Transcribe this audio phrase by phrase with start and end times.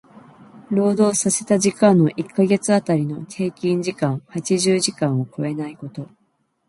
[0.71, 6.09] 労働させた時間の一箇月当たりの平均時間八十時間を超えないこと。